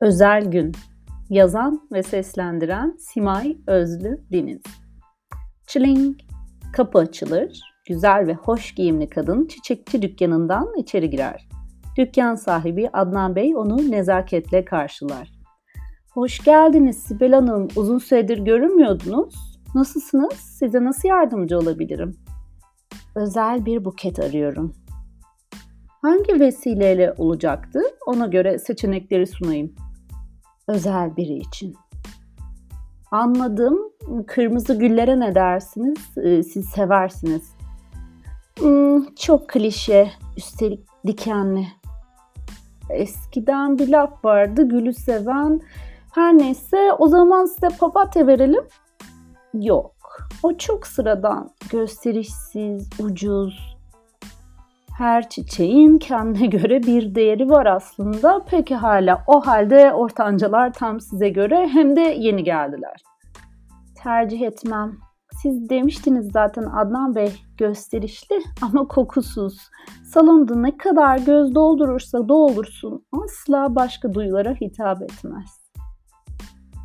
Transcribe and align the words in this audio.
Özel 0.00 0.50
Gün 0.50 0.72
Yazan 1.30 1.88
ve 1.92 2.02
seslendiren 2.02 2.96
Simay 2.98 3.56
Özlü 3.66 4.20
Deniz 4.32 4.62
Çiling 5.66 6.16
Kapı 6.72 6.98
açılır, 6.98 7.60
güzel 7.88 8.26
ve 8.26 8.34
hoş 8.34 8.74
giyimli 8.74 9.08
kadın 9.08 9.46
çiçekçi 9.46 10.02
dükkanından 10.02 10.68
içeri 10.78 11.10
girer. 11.10 11.48
Dükkan 11.98 12.34
sahibi 12.34 12.90
Adnan 12.92 13.36
Bey 13.36 13.56
onu 13.56 13.90
nezaketle 13.90 14.64
karşılar. 14.64 15.30
Hoş 16.14 16.44
geldiniz 16.44 16.98
Sibel 16.98 17.32
Hanım. 17.32 17.68
Uzun 17.76 17.98
süredir 17.98 18.38
görünmüyordunuz. 18.38 19.34
Nasılsınız? 19.74 20.34
Size 20.34 20.84
nasıl 20.84 21.08
yardımcı 21.08 21.58
olabilirim? 21.58 22.16
Özel 23.14 23.66
bir 23.66 23.84
buket 23.84 24.20
arıyorum. 24.20 24.72
Hangi 26.02 26.40
vesileyle 26.40 27.14
olacaktı? 27.18 27.80
Ona 28.06 28.26
göre 28.26 28.58
seçenekleri 28.58 29.26
sunayım. 29.26 29.74
Özel 30.68 31.16
biri 31.16 31.34
için. 31.34 31.76
Anladım. 33.10 33.78
Kırmızı 34.26 34.74
güllere 34.74 35.20
ne 35.20 35.34
dersiniz? 35.34 36.18
Ee, 36.18 36.42
siz 36.42 36.68
seversiniz. 36.68 37.56
Hmm, 38.58 39.14
çok 39.14 39.48
klişe. 39.48 40.10
Üstelik 40.36 40.86
dikenli. 41.06 41.66
Eskiden 42.90 43.78
bir 43.78 43.88
laf 43.88 44.24
vardı. 44.24 44.68
Gülü 44.68 44.94
seven. 44.94 45.60
Her 46.14 46.38
neyse 46.38 46.92
o 46.98 47.08
zaman 47.08 47.44
size 47.44 47.68
papatya 47.68 48.26
verelim. 48.26 48.64
Yok. 49.54 49.92
O 50.42 50.56
çok 50.56 50.86
sıradan. 50.86 51.50
Gösterişsiz, 51.70 52.88
ucuz, 53.00 53.75
her 54.98 55.28
çiçeğin 55.28 55.98
kendine 55.98 56.46
göre 56.56 56.82
bir 56.82 57.14
değeri 57.14 57.50
var 57.50 57.66
aslında. 57.66 58.44
Peki 58.50 58.74
hala 58.74 59.24
o 59.26 59.46
halde 59.46 59.92
ortancalar 59.92 60.72
tam 60.72 61.00
size 61.00 61.28
göre 61.28 61.68
hem 61.72 61.96
de 61.96 62.00
yeni 62.00 62.44
geldiler. 62.44 63.02
Tercih 64.02 64.40
etmem. 64.40 64.92
Siz 65.42 65.70
demiştiniz 65.70 66.32
zaten 66.32 66.62
Adnan 66.62 67.14
Bey 67.14 67.32
gösterişli 67.58 68.38
ama 68.62 68.88
kokusuz. 68.88 69.58
Salonda 70.04 70.54
ne 70.54 70.76
kadar 70.76 71.18
göz 71.18 71.54
doldurursa 71.54 72.28
doldursun 72.28 73.06
asla 73.12 73.74
başka 73.74 74.14
duyulara 74.14 74.54
hitap 74.54 75.02
etmez 75.02 75.65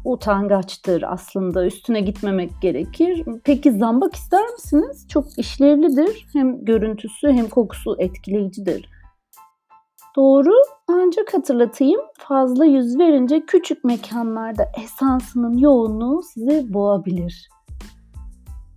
utangaçtır 0.06 1.04
aslında. 1.08 1.66
Üstüne 1.66 2.02
gitmemek 2.02 2.52
gerekir. 2.62 3.26
Peki 3.44 3.72
zambak 3.72 4.16
ister 4.16 4.48
misiniz? 4.50 5.08
Çok 5.10 5.40
işlevlidir. 5.40 6.28
Hem 6.34 6.66
görüntüsü 6.66 7.28
hem 7.32 7.48
kokusu 7.48 7.96
etkileyicidir. 8.00 8.90
Doğru 10.16 10.52
ancak 10.88 11.34
hatırlatayım 11.34 12.02
fazla 12.18 12.66
yüz 12.66 13.00
verince 13.00 13.46
küçük 13.46 13.84
mekanlarda 13.84 14.64
esansının 14.84 15.58
yoğunluğu 15.58 16.22
sizi 16.24 16.74
boğabilir. 16.74 17.50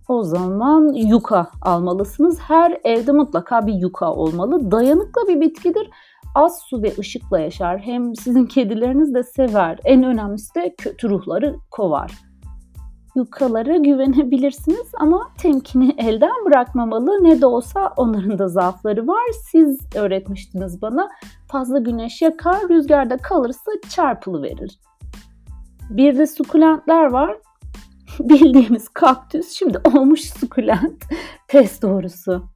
O 0.07 0.23
zaman 0.23 0.93
yuka 0.93 1.51
almalısınız. 1.61 2.39
Her 2.39 2.77
evde 2.83 3.11
mutlaka 3.11 3.67
bir 3.67 3.73
yuka 3.73 4.13
olmalı. 4.13 4.71
Dayanıklı 4.71 5.27
bir 5.27 5.41
bitkidir 5.41 5.89
az 6.35 6.59
su 6.69 6.83
ve 6.83 6.93
ışıkla 6.99 7.39
yaşar. 7.39 7.79
Hem 7.79 8.15
sizin 8.15 8.45
kedileriniz 8.45 9.13
de 9.13 9.23
sever. 9.23 9.79
En 9.85 10.03
önemlisi 10.03 10.55
de 10.55 10.75
kötü 10.77 11.09
ruhları 11.09 11.55
kovar. 11.71 12.11
Yukalara 13.15 13.77
güvenebilirsiniz 13.77 14.91
ama 14.99 15.31
temkini 15.37 15.95
elden 15.97 16.45
bırakmamalı. 16.45 17.23
Ne 17.23 17.41
de 17.41 17.45
olsa 17.45 17.93
onların 17.97 18.39
da 18.39 18.47
zaafları 18.47 19.07
var. 19.07 19.31
Siz 19.51 19.79
öğretmiştiniz 19.95 20.81
bana. 20.81 21.09
Fazla 21.47 21.79
güneş 21.79 22.21
yakar, 22.21 22.69
rüzgarda 22.69 23.17
kalırsa 23.17 23.71
çarpılı 23.89 24.41
verir. 24.41 24.79
Bir 25.89 26.17
de 26.17 26.27
sukulentler 26.27 27.05
var. 27.05 27.37
Bildiğimiz 28.19 28.89
kaktüs 28.89 29.51
şimdi 29.51 29.79
olmuş 29.93 30.21
sukulent. 30.21 31.03
Pes 31.47 31.81
doğrusu 31.81 32.54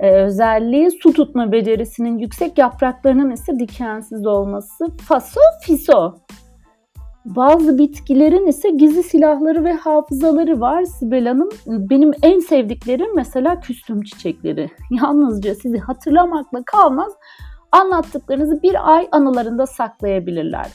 e, 0.00 0.10
özelliği 0.10 0.90
su 0.90 1.12
tutma 1.12 1.52
becerisinin 1.52 2.18
yüksek 2.18 2.58
yapraklarının 2.58 3.30
ise 3.30 3.58
dikensiz 3.58 4.26
olması. 4.26 4.84
Faso 5.08 5.40
fiso. 5.62 6.14
Bazı 7.24 7.78
bitkilerin 7.78 8.46
ise 8.46 8.70
gizli 8.70 9.02
silahları 9.02 9.64
ve 9.64 9.72
hafızaları 9.72 10.60
var 10.60 10.84
Sibel 10.84 11.26
Hanım. 11.26 11.48
Benim 11.66 12.10
en 12.22 12.38
sevdiklerim 12.38 13.16
mesela 13.16 13.60
küstüm 13.60 14.02
çiçekleri. 14.02 14.70
Yalnızca 15.02 15.54
sizi 15.54 15.78
hatırlamakla 15.78 16.62
kalmaz, 16.66 17.12
anlattıklarınızı 17.72 18.62
bir 18.62 18.94
ay 18.94 19.08
anılarında 19.12 19.66
saklayabilirler. 19.66 20.66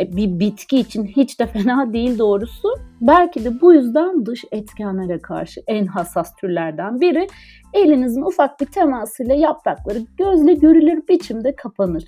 E, 0.00 0.16
bir 0.16 0.38
bitki 0.40 0.78
için 0.78 1.04
hiç 1.04 1.40
de 1.40 1.46
fena 1.52 1.92
değil 1.92 2.18
doğrusu. 2.18 2.68
Belki 3.00 3.44
de 3.44 3.60
bu 3.60 3.74
yüzden 3.74 4.26
dış 4.26 4.44
etkenlere 4.52 5.18
karşı 5.18 5.60
en 5.66 5.86
hassas 5.86 6.34
türlerden 6.36 7.00
biri 7.00 7.26
elinizin 7.72 8.22
ufak 8.22 8.60
bir 8.60 8.66
temasıyla 8.66 9.34
yaprakları 9.34 9.98
gözle 10.16 10.54
görülür 10.54 11.08
biçimde 11.08 11.56
kapanır. 11.56 12.04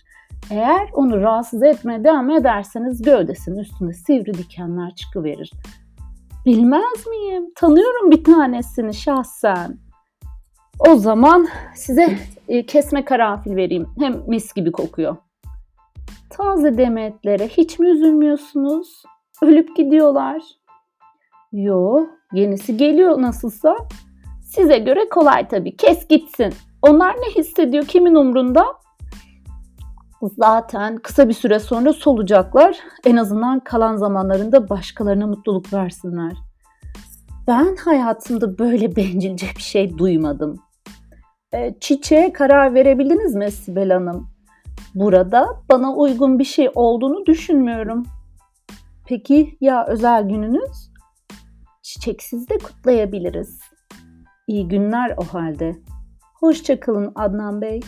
Eğer 0.51 0.89
onu 0.93 1.21
rahatsız 1.21 1.63
etmeye 1.63 2.05
devam 2.05 2.31
ederseniz 2.31 3.03
gövdesinin 3.03 3.59
üstünde 3.59 3.93
sivri 3.93 4.35
dikenler 4.35 4.95
çıkıverir. 4.95 5.53
Bilmez 6.47 7.07
miyim? 7.07 7.53
Tanıyorum 7.55 8.11
bir 8.11 8.25
tanesini 8.25 8.95
şahsen. 8.95 9.79
O 10.89 10.95
zaman 10.95 11.49
size 11.75 12.19
e, 12.49 12.67
kesme 12.67 13.05
karanfil 13.05 13.57
vereyim. 13.57 13.87
Hem 13.99 14.23
mis 14.27 14.53
gibi 14.53 14.73
kokuyor. 14.73 15.17
Taze 16.31 16.79
demetlere 16.79 17.49
hiç 17.49 17.79
mi 17.79 17.89
üzülmüyorsunuz? 17.89 19.03
Ölüp 19.43 19.77
gidiyorlar. 19.77 20.43
Yo, 21.53 22.07
yenisi 22.33 22.77
geliyor 22.77 23.23
nasılsa. 23.23 23.77
Size 24.43 24.79
göre 24.79 25.09
kolay 25.09 25.49
tabii. 25.49 25.77
Kes 25.77 26.09
gitsin. 26.09 26.55
Onlar 26.83 27.15
ne 27.17 27.31
hissediyor 27.37 27.85
kimin 27.85 28.15
umrunda? 28.15 28.67
Zaten 30.23 30.97
kısa 30.97 31.29
bir 31.29 31.35
süre 31.35 31.59
sonra 31.59 31.93
solacaklar. 31.93 32.79
En 33.05 33.17
azından 33.17 33.61
kalan 33.61 33.97
zamanlarında 33.97 34.69
başkalarına 34.69 35.27
mutluluk 35.27 35.73
versinler. 35.73 36.33
Ben 37.47 37.77
hayatımda 37.77 38.59
böyle 38.59 38.97
bencilce 38.97 39.47
bir 39.57 39.63
şey 39.63 39.99
duymadım. 39.99 40.57
E, 41.53 41.75
çiçeğe 41.81 42.33
karar 42.33 42.75
verebildiniz 42.75 43.35
mi 43.35 43.51
Sibel 43.51 43.91
Hanım? 43.91 44.30
Burada 44.95 45.47
bana 45.71 45.95
uygun 45.95 46.39
bir 46.39 46.45
şey 46.45 46.71
olduğunu 46.75 47.27
düşünmüyorum. 47.27 48.07
Peki 49.07 49.57
ya 49.61 49.87
özel 49.87 50.29
gününüz? 50.29 50.91
Çiçeksiz 51.83 52.49
de 52.49 52.59
kutlayabiliriz. 52.59 53.61
İyi 54.47 54.69
günler 54.69 55.15
o 55.17 55.25
halde. 55.25 55.77
Hoşçakalın 56.41 57.13
Adnan 57.15 57.61
Bey. 57.61 57.81